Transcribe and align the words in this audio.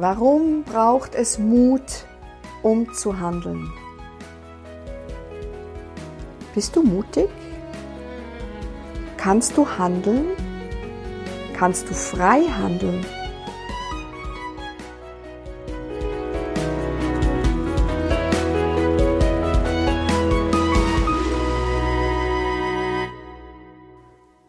Warum 0.00 0.62
braucht 0.62 1.16
es 1.16 1.40
Mut, 1.40 2.06
um 2.62 2.92
zu 2.92 3.18
handeln? 3.18 3.68
Bist 6.54 6.76
du 6.76 6.84
mutig? 6.84 7.28
Kannst 9.16 9.56
du 9.56 9.66
handeln? 9.68 10.26
Kannst 11.52 11.90
du 11.90 11.94
frei 11.94 12.42
handeln? 12.42 13.04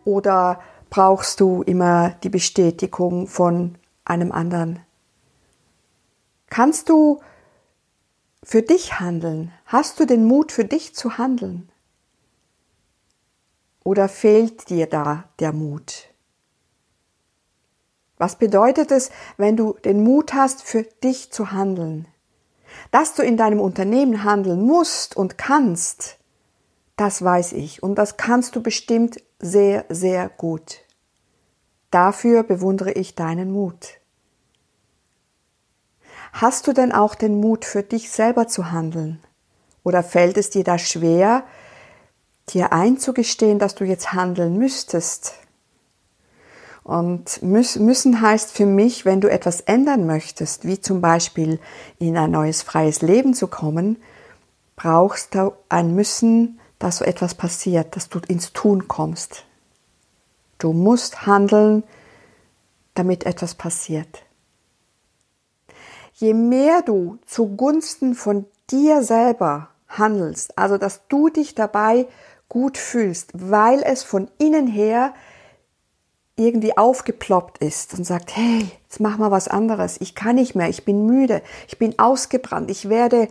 Oder 0.05 0.59
brauchst 0.91 1.39
du 1.39 1.63
immer 1.63 2.11
die 2.21 2.29
Bestätigung 2.29 3.25
von 3.25 3.79
einem 4.05 4.31
anderen? 4.31 4.85
Kannst 6.49 6.89
du 6.89 7.21
für 8.43 8.61
dich 8.61 8.99
handeln? 8.99 9.51
Hast 9.65 9.99
du 9.99 10.05
den 10.05 10.25
Mut 10.25 10.51
für 10.51 10.65
dich 10.65 10.95
zu 10.95 11.17
handeln? 11.17 11.69
Oder 13.83 14.09
fehlt 14.09 14.69
dir 14.69 14.87
da 14.87 15.25
der 15.39 15.53
Mut? 15.53 16.09
Was 18.17 18.35
bedeutet 18.35 18.91
es, 18.91 19.11
wenn 19.37 19.55
du 19.55 19.73
den 19.85 20.03
Mut 20.03 20.33
hast, 20.33 20.61
für 20.63 20.83
dich 20.83 21.31
zu 21.31 21.51
handeln? 21.51 22.07
Dass 22.91 23.13
du 23.13 23.23
in 23.23 23.37
deinem 23.37 23.59
Unternehmen 23.59 24.23
handeln 24.23 24.61
musst 24.61 25.15
und 25.15 25.37
kannst, 25.37 26.17
das 26.97 27.23
weiß 27.23 27.53
ich 27.53 27.81
und 27.81 27.95
das 27.95 28.17
kannst 28.17 28.55
du 28.55 28.61
bestimmt 28.61 29.23
sehr, 29.39 29.85
sehr 29.89 30.27
gut. 30.29 30.81
Dafür 31.91 32.43
bewundere 32.43 32.91
ich 32.91 33.15
deinen 33.15 33.51
Mut. 33.51 33.98
Hast 36.33 36.67
du 36.67 36.73
denn 36.73 36.91
auch 36.91 37.15
den 37.15 37.39
Mut 37.39 37.65
für 37.65 37.83
dich 37.83 38.11
selber 38.11 38.47
zu 38.47 38.71
handeln? 38.71 39.19
Oder 39.83 40.03
fällt 40.03 40.37
es 40.37 40.49
dir 40.49 40.63
da 40.63 40.77
schwer, 40.77 41.43
dir 42.49 42.73
einzugestehen, 42.73 43.59
dass 43.59 43.75
du 43.75 43.83
jetzt 43.83 44.13
handeln 44.13 44.57
müsstest? 44.57 45.33
Und 46.83 47.41
müssen 47.43 48.21
heißt 48.21 48.51
für 48.51 48.65
mich, 48.65 49.05
wenn 49.05 49.21
du 49.21 49.29
etwas 49.29 49.61
ändern 49.61 50.07
möchtest, 50.07 50.65
wie 50.65 50.81
zum 50.81 51.01
Beispiel 51.01 51.59
in 51.99 52.17
ein 52.17 52.31
neues 52.31 52.63
freies 52.63 53.01
Leben 53.01 53.33
zu 53.33 53.47
kommen, 53.47 53.97
brauchst 54.75 55.35
du 55.35 55.53
ein 55.69 55.93
Müssen, 55.93 56.59
dass 56.79 56.97
so 56.97 57.05
etwas 57.05 57.35
passiert, 57.35 57.95
dass 57.95 58.09
du 58.09 58.19
ins 58.27 58.53
Tun 58.53 58.87
kommst. 58.87 59.45
Du 60.57 60.73
musst 60.73 61.27
handeln, 61.27 61.83
damit 62.95 63.25
etwas 63.25 63.53
passiert. 63.55 64.23
Je 66.19 66.33
mehr 66.33 66.81
du 66.81 67.17
zugunsten 67.25 68.13
von 68.13 68.45
dir 68.69 69.03
selber 69.03 69.69
handelst, 69.87 70.57
also 70.57 70.77
dass 70.77 71.07
du 71.07 71.29
dich 71.29 71.55
dabei 71.55 72.07
gut 72.49 72.77
fühlst, 72.77 73.31
weil 73.33 73.81
es 73.83 74.03
von 74.03 74.27
innen 74.37 74.67
her 74.67 75.13
irgendwie 76.35 76.77
aufgeploppt 76.77 77.59
ist 77.59 77.93
und 77.93 78.03
sagt, 78.03 78.35
hey, 78.35 78.69
jetzt 78.83 78.99
mach 78.99 79.17
mal 79.17 79.31
was 79.31 79.47
anderes, 79.47 79.95
ich 80.01 80.13
kann 80.13 80.35
nicht 80.35 80.55
mehr, 80.55 80.67
ich 80.67 80.83
bin 80.83 81.05
müde, 81.05 81.41
ich 81.69 81.77
bin 81.77 81.97
ausgebrannt, 81.97 82.69
ich 82.69 82.89
werde 82.89 83.29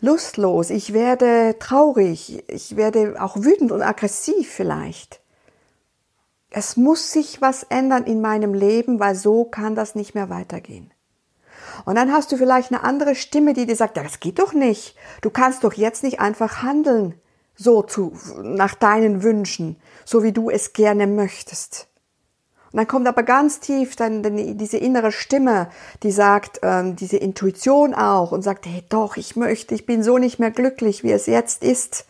lustlos, 0.00 0.70
ich 0.70 0.92
werde 0.92 1.54
traurig, 1.60 2.42
ich 2.48 2.74
werde 2.74 3.14
auch 3.22 3.36
wütend 3.36 3.70
und 3.70 3.82
aggressiv 3.82 4.50
vielleicht. 4.50 5.20
Es 6.50 6.76
muss 6.76 7.12
sich 7.12 7.40
was 7.40 7.62
ändern 7.62 8.02
in 8.02 8.20
meinem 8.20 8.54
Leben, 8.54 8.98
weil 8.98 9.14
so 9.14 9.44
kann 9.44 9.76
das 9.76 9.94
nicht 9.94 10.16
mehr 10.16 10.30
weitergehen. 10.30 10.93
Und 11.84 11.96
dann 11.96 12.12
hast 12.12 12.32
du 12.32 12.36
vielleicht 12.36 12.72
eine 12.72 12.82
andere 12.82 13.14
Stimme, 13.14 13.52
die 13.52 13.66
dir 13.66 13.76
sagt, 13.76 13.96
ja, 13.96 14.02
das 14.02 14.20
geht 14.20 14.38
doch 14.38 14.52
nicht. 14.52 14.96
Du 15.20 15.30
kannst 15.30 15.64
doch 15.64 15.74
jetzt 15.74 16.02
nicht 16.02 16.20
einfach 16.20 16.62
handeln, 16.62 17.14
so 17.56 17.82
zu, 17.82 18.12
nach 18.42 18.74
deinen 18.74 19.22
Wünschen, 19.22 19.76
so 20.04 20.22
wie 20.22 20.32
du 20.32 20.50
es 20.50 20.72
gerne 20.72 21.06
möchtest. 21.06 21.88
Und 22.72 22.78
dann 22.78 22.88
kommt 22.88 23.06
aber 23.06 23.22
ganz 23.22 23.60
tief 23.60 23.94
dann 23.94 24.24
diese 24.58 24.78
innere 24.78 25.12
Stimme, 25.12 25.68
die 26.02 26.10
sagt, 26.10 26.58
ähm, 26.64 26.96
diese 26.96 27.18
Intuition 27.18 27.94
auch 27.94 28.32
und 28.32 28.42
sagt, 28.42 28.66
hey 28.66 28.82
doch, 28.88 29.16
ich 29.16 29.36
möchte, 29.36 29.76
ich 29.76 29.86
bin 29.86 30.02
so 30.02 30.18
nicht 30.18 30.40
mehr 30.40 30.50
glücklich, 30.50 31.04
wie 31.04 31.12
es 31.12 31.26
jetzt 31.26 31.62
ist. 31.62 32.06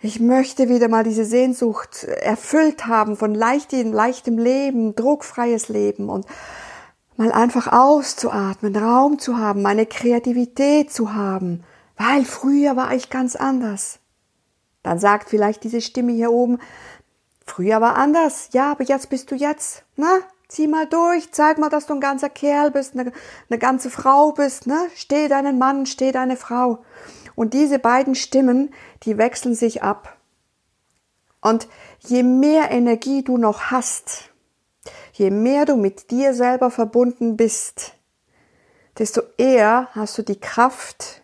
Ich 0.00 0.20
möchte 0.20 0.70
wieder 0.70 0.88
mal 0.88 1.04
diese 1.04 1.26
Sehnsucht 1.26 2.04
erfüllt 2.04 2.86
haben 2.86 3.16
von 3.16 3.34
leichtem, 3.34 3.92
leichtem 3.92 4.38
Leben, 4.38 4.94
druckfreies 4.94 5.68
Leben 5.68 6.08
und 6.08 6.24
mal 7.18 7.32
einfach 7.32 7.70
auszuatmen, 7.70 8.74
Raum 8.74 9.18
zu 9.18 9.36
haben, 9.36 9.60
meine 9.60 9.84
Kreativität 9.84 10.90
zu 10.90 11.12
haben, 11.12 11.64
weil 11.98 12.24
früher 12.24 12.76
war 12.76 12.94
ich 12.94 13.10
ganz 13.10 13.36
anders. 13.36 13.98
Dann 14.82 14.98
sagt 14.98 15.28
vielleicht 15.28 15.64
diese 15.64 15.82
Stimme 15.82 16.12
hier 16.12 16.32
oben, 16.32 16.58
Früher 17.48 17.80
war 17.80 17.96
anders, 17.96 18.50
ja, 18.52 18.70
aber 18.70 18.84
jetzt 18.84 19.08
bist 19.08 19.30
du 19.30 19.34
jetzt, 19.34 19.82
ne? 19.96 20.22
Zieh 20.48 20.66
mal 20.66 20.86
durch, 20.86 21.32
zeig 21.32 21.58
mal, 21.58 21.68
dass 21.68 21.86
du 21.86 21.94
ein 21.94 22.00
ganzer 22.00 22.28
Kerl 22.28 22.70
bist, 22.70 22.94
eine, 22.94 23.12
eine 23.50 23.58
ganze 23.58 23.90
Frau 23.90 24.32
bist, 24.32 24.66
ne? 24.66 24.78
Steh 24.94 25.28
deinen 25.28 25.58
Mann, 25.58 25.86
steh 25.86 26.12
deine 26.12 26.36
Frau. 26.36 26.84
Und 27.34 27.54
diese 27.54 27.78
beiden 27.78 28.14
Stimmen, 28.14 28.72
die 29.02 29.18
wechseln 29.18 29.54
sich 29.54 29.82
ab. 29.82 30.16
Und 31.40 31.68
je 32.00 32.22
mehr 32.22 32.70
Energie 32.70 33.22
du 33.22 33.38
noch 33.38 33.70
hast, 33.70 34.30
je 35.18 35.30
mehr 35.30 35.64
du 35.64 35.76
mit 35.76 36.10
dir 36.10 36.32
selber 36.32 36.70
verbunden 36.70 37.36
bist, 37.36 37.94
desto 38.98 39.22
eher 39.36 39.88
hast 39.92 40.16
du 40.18 40.22
die 40.22 40.38
Kraft, 40.38 41.22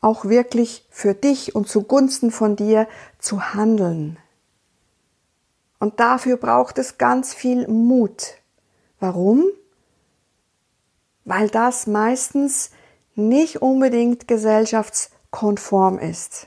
auch 0.00 0.24
wirklich 0.24 0.86
für 0.88 1.14
dich 1.14 1.54
und 1.54 1.68
zugunsten 1.68 2.30
von 2.30 2.56
dir 2.56 2.88
zu 3.18 3.54
handeln. 3.54 4.18
Und 5.78 6.00
dafür 6.00 6.38
braucht 6.38 6.78
es 6.78 6.96
ganz 6.96 7.34
viel 7.34 7.68
Mut. 7.68 8.34
Warum? 8.98 9.44
Weil 11.24 11.48
das 11.48 11.86
meistens 11.86 12.70
nicht 13.14 13.60
unbedingt 13.60 14.26
gesellschaftskonform 14.26 15.98
ist. 15.98 16.46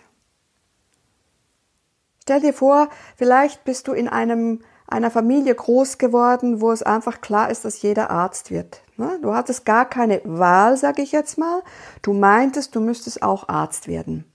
Stell 2.24 2.42
dir 2.42 2.54
vor, 2.54 2.90
vielleicht 3.18 3.66
bist 3.66 3.88
du 3.88 3.94
in 3.94 4.08
einem, 4.08 4.64
einer 4.88 5.12
Familie 5.12 5.56
groß 5.56 5.98
geworden, 5.98 6.62
wo 6.62 6.72
es 6.72 6.84
einfach 6.84 7.22
klar 7.22 7.50
ist, 7.50 7.66
dass 7.66 7.82
jeder 7.82 8.10
Arzt 8.10 8.52
wird. 8.52 8.82
Ne? 8.98 9.20
Du 9.22 9.34
hattest 9.34 9.66
gar 9.66 9.90
keine 9.90 10.22
Wahl, 10.24 10.78
sag 10.78 11.00
ich 11.00 11.12
jetzt 11.12 11.38
mal. 11.38 11.64
Du 12.02 12.14
meintest, 12.14 12.76
du 12.76 12.82
müsstest 12.82 13.24
auch 13.24 13.50
Arzt 13.50 13.88
werden. 13.88 14.26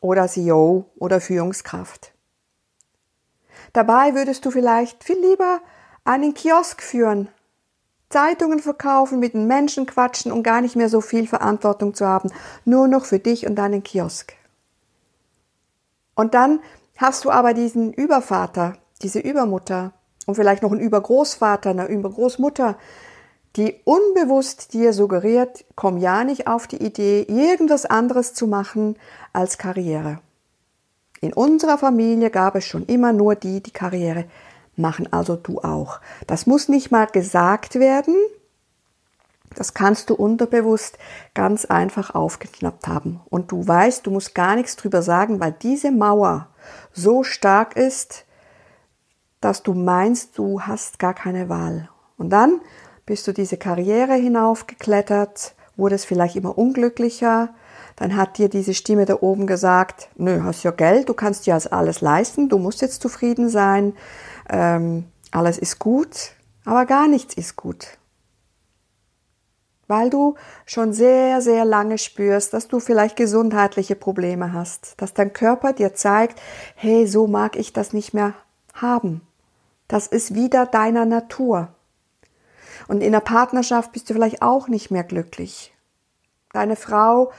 Oder 0.00 0.28
CEO 0.28 0.86
oder 0.98 1.20
Führungskraft. 1.20 2.12
Dabei 3.72 4.14
würdest 4.14 4.44
du 4.44 4.50
vielleicht 4.50 5.04
viel 5.04 5.18
lieber 5.18 5.60
einen 6.04 6.34
Kiosk 6.34 6.82
führen, 6.82 7.28
Zeitungen 8.08 8.60
verkaufen, 8.60 9.18
mit 9.18 9.34
den 9.34 9.46
Menschen 9.46 9.86
quatschen 9.86 10.30
und 10.30 10.42
gar 10.42 10.60
nicht 10.60 10.76
mehr 10.76 10.88
so 10.88 11.00
viel 11.00 11.26
Verantwortung 11.26 11.94
zu 11.94 12.06
haben, 12.06 12.30
nur 12.64 12.86
noch 12.86 13.04
für 13.04 13.18
dich 13.18 13.46
und 13.46 13.56
deinen 13.56 13.82
Kiosk. 13.82 14.34
Und 16.14 16.34
dann 16.34 16.60
hast 16.96 17.24
du 17.24 17.30
aber 17.30 17.52
diesen 17.52 17.92
Übervater, 17.92 18.74
diese 19.02 19.18
Übermutter 19.20 19.92
und 20.26 20.34
vielleicht 20.34 20.62
noch 20.62 20.72
einen 20.72 20.80
Übergroßvater, 20.80 21.70
eine 21.70 21.86
Übergroßmutter, 21.86 22.76
die 23.56 23.80
unbewusst 23.84 24.74
dir 24.74 24.92
suggeriert, 24.92 25.64
komm 25.74 25.96
ja 25.96 26.24
nicht 26.24 26.46
auf 26.46 26.66
die 26.66 26.82
Idee, 26.82 27.22
irgendwas 27.22 27.86
anderes 27.86 28.34
zu 28.34 28.46
machen 28.46 28.96
als 29.32 29.56
Karriere. 29.56 30.20
In 31.20 31.32
unserer 31.32 31.78
Familie 31.78 32.30
gab 32.30 32.54
es 32.56 32.66
schon 32.66 32.84
immer 32.84 33.12
nur 33.12 33.34
die, 33.34 33.62
die 33.62 33.70
Karriere 33.70 34.26
machen, 34.76 35.10
also 35.10 35.36
du 35.36 35.60
auch. 35.60 36.00
Das 36.26 36.46
muss 36.46 36.68
nicht 36.68 36.90
mal 36.90 37.06
gesagt 37.06 37.76
werden. 37.76 38.14
Das 39.54 39.72
kannst 39.72 40.10
du 40.10 40.14
unterbewusst 40.14 40.98
ganz 41.32 41.64
einfach 41.64 42.14
aufgeschnappt 42.14 42.86
haben. 42.86 43.20
Und 43.30 43.50
du 43.52 43.66
weißt, 43.66 44.06
du 44.06 44.10
musst 44.10 44.34
gar 44.34 44.54
nichts 44.54 44.76
drüber 44.76 45.00
sagen, 45.00 45.40
weil 45.40 45.52
diese 45.52 45.90
Mauer 45.90 46.48
so 46.92 47.22
stark 47.22 47.74
ist, 47.74 48.25
dass 49.40 49.62
du 49.62 49.74
meinst, 49.74 50.38
du 50.38 50.62
hast 50.62 50.98
gar 50.98 51.14
keine 51.14 51.48
Wahl. 51.48 51.88
Und 52.16 52.30
dann 52.30 52.60
bist 53.04 53.26
du 53.26 53.32
diese 53.32 53.56
Karriere 53.56 54.14
hinaufgeklettert, 54.14 55.54
wurdest 55.76 56.06
vielleicht 56.06 56.36
immer 56.36 56.56
unglücklicher, 56.58 57.50
dann 57.96 58.16
hat 58.16 58.38
dir 58.38 58.48
diese 58.48 58.74
Stimme 58.74 59.06
da 59.06 59.18
oben 59.20 59.46
gesagt, 59.46 60.10
nö, 60.16 60.42
hast 60.42 60.62
ja 60.62 60.70
Geld, 60.70 61.08
du 61.08 61.14
kannst 61.14 61.46
dir 61.46 61.58
alles 61.72 62.00
leisten, 62.00 62.48
du 62.48 62.58
musst 62.58 62.82
jetzt 62.82 63.00
zufrieden 63.00 63.48
sein, 63.48 63.94
ähm, 64.50 65.04
alles 65.30 65.58
ist 65.58 65.78
gut, 65.78 66.32
aber 66.64 66.84
gar 66.84 67.08
nichts 67.08 67.34
ist 67.34 67.56
gut. 67.56 67.98
Weil 69.88 70.10
du 70.10 70.34
schon 70.64 70.92
sehr, 70.92 71.40
sehr 71.40 71.64
lange 71.64 71.96
spürst, 71.98 72.52
dass 72.52 72.66
du 72.66 72.80
vielleicht 72.80 73.16
gesundheitliche 73.16 73.94
Probleme 73.94 74.52
hast, 74.52 75.00
dass 75.00 75.14
dein 75.14 75.32
Körper 75.32 75.72
dir 75.72 75.94
zeigt, 75.94 76.40
hey, 76.74 77.06
so 77.06 77.28
mag 77.28 77.56
ich 77.56 77.72
das 77.72 77.92
nicht 77.92 78.12
mehr 78.12 78.34
haben. 78.82 79.22
Das 79.88 80.06
ist 80.06 80.34
wieder 80.34 80.66
deiner 80.66 81.04
Natur. 81.04 81.68
Und 82.88 83.02
in 83.02 83.12
der 83.12 83.20
Partnerschaft 83.20 83.92
bist 83.92 84.08
du 84.08 84.14
vielleicht 84.14 84.42
auch 84.42 84.68
nicht 84.68 84.90
mehr 84.90 85.04
glücklich. 85.04 85.74
Deine 86.52 86.76
Frau 86.76 87.32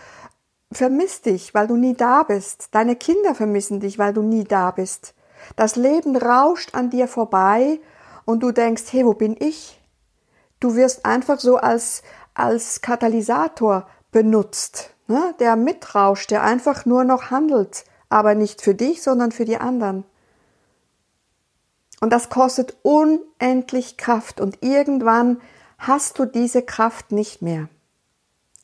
vermisst 0.72 1.26
dich, 1.26 1.54
weil 1.54 1.68
du 1.68 1.76
nie 1.76 1.94
da 1.94 2.24
bist. 2.24 2.70
Deine 2.72 2.96
Kinder 2.96 3.36
vermissen 3.36 3.80
dich, 3.80 3.98
weil 3.98 4.14
du 4.14 4.22
nie 4.22 4.44
da 4.44 4.72
bist. 4.72 5.14
Das 5.56 5.76
Leben 5.76 6.16
rauscht 6.16 6.76
an 6.76 6.90
dir 6.90 7.08
vorbei 7.08 7.80
und 8.26 8.42
du 8.42 8.52
denkst, 8.52 8.84
hey, 8.92 9.06
wo 9.06 9.14
bin 9.14 9.36
ich? 9.40 9.82
Du 10.60 10.76
wirst 10.76 11.06
einfach 11.06 11.40
so 11.40 11.58
als, 11.58 12.02
als 12.34 12.82
Katalysator 12.82 13.88
benutzt, 14.12 14.94
ne? 15.08 15.36
der 15.40 15.56
mitrauscht, 15.56 16.32
der 16.32 16.44
einfach 16.44 16.86
nur 16.86 17.04
noch 17.04 17.30
handelt, 17.30 17.86
aber 18.10 18.36
nicht 18.36 18.62
für 18.62 18.74
dich, 18.74 19.04
sondern 19.04 19.32
für 19.32 19.46
die 19.46 19.58
anderen. 19.58 20.04
Und 22.00 22.12
das 22.12 22.30
kostet 22.30 22.78
unendlich 22.84 23.98
Kraft 23.98 24.40
und 24.40 24.64
irgendwann 24.64 25.42
hast 25.78 26.20
du 26.20 26.26
diese 26.26 26.62
Kraft 26.62 27.12
nicht 27.12 27.42
mehr. 27.42 27.70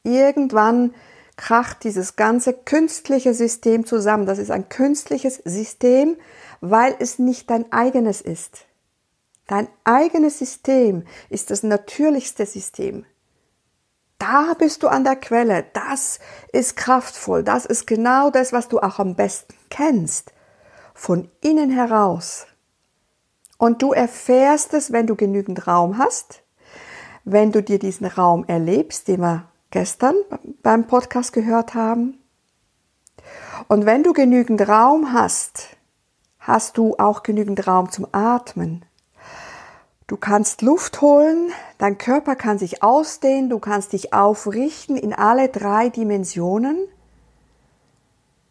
Irgendwann 0.04 0.94
kracht 1.36 1.84
dieses 1.84 2.16
ganze 2.16 2.54
künstliche 2.54 3.34
System 3.34 3.86
zusammen. 3.86 4.26
Das 4.26 4.38
ist 4.38 4.52
ein 4.52 4.70
künstliches 4.70 5.42
System, 5.46 6.18
weil 6.62 6.96
es 7.00 7.20
nicht 7.20 7.50
dein 7.50 7.72
eigenes 7.72 8.22
ist. 8.22 8.66
Dein 9.48 9.68
eigenes 9.84 10.40
System 10.40 11.04
ist 11.30 11.50
das 11.50 11.64
natürlichste 11.64 12.46
System. 12.46 13.06
Da 14.20 14.54
bist 14.58 14.84
du 14.84 14.88
an 14.88 15.04
der 15.04 15.18
Quelle. 15.18 15.66
Das 15.74 16.20
ist 16.54 16.78
kraftvoll. 16.78 17.44
Das 17.44 17.66
ist 17.66 17.88
genau 17.88 18.30
das, 18.30 18.54
was 18.54 18.70
du 18.70 18.80
auch 18.80 19.00
am 19.00 19.16
besten 19.16 19.54
kennst. 19.70 20.32
Von 20.94 21.30
innen 21.42 21.72
heraus. 21.72 22.46
Und 23.58 23.82
du 23.82 23.94
erfährst 23.94 24.74
es, 24.74 24.92
wenn 24.92 25.08
du 25.08 25.16
genügend 25.16 25.68
Raum 25.68 25.98
hast, 25.98 26.44
wenn 27.24 27.52
du 27.52 27.64
dir 27.64 27.80
diesen 27.80 28.08
Raum 28.08 28.46
erlebst, 28.48 29.08
den 29.08 29.22
wir 29.22 29.46
gestern 29.72 30.16
beim 30.62 30.88
Podcast 30.88 31.34
gehört 31.34 31.74
haben. 31.74 32.20
Und 33.68 33.86
wenn 33.86 34.04
du 34.04 34.14
genügend 34.14 34.68
Raum 34.68 35.14
hast, 35.14 35.78
hast 36.40 36.78
du 36.78 36.96
auch 36.98 37.24
genügend 37.24 37.66
Raum 37.68 37.90
zum 37.90 38.08
Atmen. 38.12 38.86
Du 40.08 40.18
kannst 40.18 40.62
Luft 40.62 41.02
holen, 41.02 41.52
dein 41.78 41.98
Körper 41.98 42.36
kann 42.36 42.60
sich 42.60 42.84
ausdehnen, 42.84 43.50
du 43.50 43.60
kannst 43.60 43.94
dich 43.94 44.14
aufrichten 44.14 44.98
in 44.98 45.14
alle 45.14 45.48
drei 45.48 45.90
Dimensionen 45.90 46.78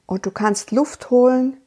und 0.07 0.25
du 0.25 0.31
kannst 0.31 0.73
Luft 0.73 1.11
holen. 1.11 1.59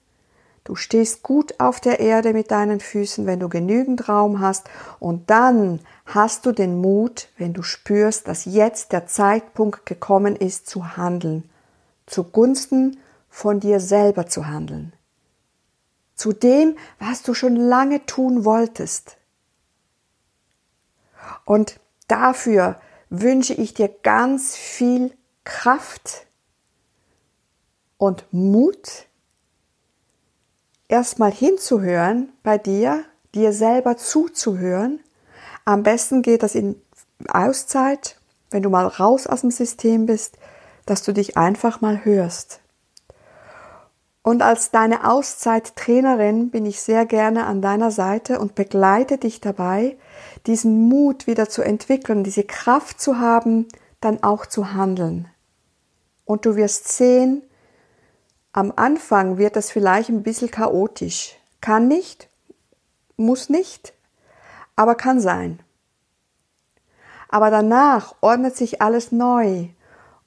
Du 0.66 0.74
stehst 0.74 1.22
gut 1.22 1.60
auf 1.60 1.80
der 1.80 2.00
Erde 2.00 2.34
mit 2.34 2.50
deinen 2.50 2.80
Füßen, 2.80 3.28
wenn 3.28 3.40
du 3.40 3.50
genügend 3.50 4.10
Raum 4.10 4.40
hast. 4.40 4.68
Und 5.00 5.30
dann 5.30 5.80
hast 6.08 6.48
du 6.48 6.52
den 6.52 6.82
Mut, 6.82 7.30
wenn 7.38 7.54
du 7.54 7.62
spürst, 7.62 8.28
dass 8.28 8.46
jetzt 8.46 8.92
der 8.92 9.06
Zeitpunkt 9.06 9.86
gekommen 9.86 10.36
ist 10.36 10.68
zu 10.68 10.98
handeln, 10.98 11.48
zugunsten 12.08 12.98
von 13.30 13.60
dir 13.60 13.80
selber 13.80 14.26
zu 14.26 14.48
handeln, 14.48 14.92
zu 16.16 16.34
dem, 16.34 16.76
was 16.98 17.22
du 17.22 17.36
schon 17.36 17.56
lange 17.56 18.04
tun 18.08 18.44
wolltest. 18.44 19.18
Und 21.46 21.80
dafür 22.08 22.82
wünsche 23.12 23.54
ich 23.54 23.76
dir 23.76 23.90
ganz 24.02 24.56
viel 24.56 25.16
Kraft 25.44 26.26
und 27.98 28.26
Mut, 28.32 29.06
erstmal 30.88 31.32
hinzuhören 31.32 32.30
bei 32.44 32.58
dir, 32.58 33.04
dir 33.34 33.54
selber 33.54 33.98
zuzuhören 33.98 35.00
am 35.66 35.82
besten 35.82 36.22
geht 36.22 36.44
das 36.44 36.54
in 36.54 36.80
Auszeit, 37.28 38.18
wenn 38.52 38.62
du 38.62 38.70
mal 38.70 38.86
raus 38.86 39.26
aus 39.26 39.42
dem 39.42 39.50
System 39.50 40.06
bist, 40.06 40.38
dass 40.86 41.02
du 41.02 41.12
dich 41.12 41.38
einfach 41.38 41.82
mal 41.82 42.06
hörst. 42.06 42.62
Und 44.22 44.44
als 44.44 44.70
deine 44.70 45.10
Auszeit-Trainerin 45.10 46.52
bin 46.52 46.66
ich 46.68 46.82
sehr 46.82 47.06
gerne 47.06 47.46
an 47.46 47.62
deiner 47.62 47.90
Seite 47.90 48.40
und 48.40 48.54
begleite 48.54 49.18
dich 49.18 49.42
dabei, 49.42 49.98
diesen 50.46 50.88
Mut 50.88 51.26
wieder 51.26 51.50
zu 51.50 51.64
entwickeln, 51.64 52.24
diese 52.24 52.44
Kraft 52.44 53.02
zu 53.02 53.20
haben, 53.20 53.68
dann 54.02 54.22
auch 54.24 54.46
zu 54.46 54.74
handeln. 54.74 55.28
Und 56.26 56.46
du 56.46 56.56
wirst 56.56 56.90
sehen, 56.90 57.42
am 58.56 58.72
Anfang 58.78 59.38
wird 59.38 59.57
es 59.57 59.69
vielleicht 59.69 60.07
ein 60.07 60.24
bisschen 60.24 60.50
chaotisch. 60.50 61.36
Kann 61.60 61.90
nicht, 61.90 62.30
muss 63.18 63.50
nicht, 63.50 63.94
aber 64.78 64.96
kann 64.96 65.19
sein. 65.19 65.60
Aber 67.28 67.52
danach 67.52 68.16
ordnet 68.22 68.56
sich 68.56 68.81
alles 68.81 69.12
neu 69.12 69.68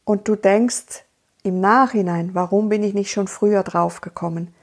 und 0.05 0.29
du 0.29 0.37
denkst 0.37 1.05
im 1.43 1.63
Nachhinein, 1.63 2.35
warum 2.35 2.69
bin 2.69 2.83
ich 2.83 2.93
nicht 2.93 3.11
schon 3.11 3.29
früher 3.29 3.63
drauf 3.63 4.03
gekommen? 4.03 4.55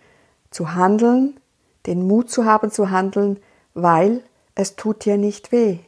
Zu 0.51 0.75
handeln, 0.75 1.39
den 1.88 2.06
Mut 2.06 2.29
zu 2.29 2.45
haben 2.45 2.69
zu 2.69 2.91
handeln, 2.91 3.39
weil 3.73 4.21
es 4.53 4.75
tut 4.75 5.06
dir 5.06 5.17
nicht 5.17 5.51
weh. 5.51 5.79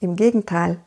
Im 0.00 0.16
Gegenteil, 0.16 0.80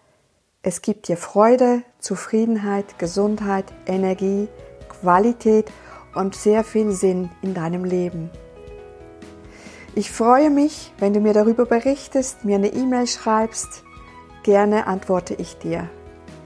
es 0.61 0.83
gibt 0.83 1.07
dir 1.07 1.17
Freude, 1.17 1.81
Zufriedenheit, 1.97 2.99
Gesundheit, 2.99 3.65
Energie, 3.87 4.47
Qualität 4.89 5.71
und 6.19 6.35
sehr 6.35 6.63
viel 6.63 6.91
Sinn 6.91 7.29
in 7.41 7.53
deinem 7.53 7.85
Leben. 7.85 8.29
Ich 9.95 10.11
freue 10.11 10.49
mich, 10.49 10.93
wenn 10.99 11.13
du 11.13 11.19
mir 11.19 11.33
darüber 11.33 11.65
berichtest, 11.65 12.45
mir 12.45 12.55
eine 12.55 12.73
E-Mail 12.73 13.07
schreibst. 13.07 13.83
Gerne 14.43 14.87
antworte 14.87 15.33
ich 15.33 15.57
dir. 15.57 15.89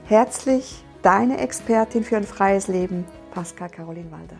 Herzlich, 0.04 0.84
deine 1.02 1.38
Expertin 1.38 2.04
für 2.04 2.16
ein 2.16 2.24
freies 2.24 2.68
Leben, 2.68 3.04
Pascal 3.32 3.68
Caroline 3.68 4.10
Walder. 4.10 4.38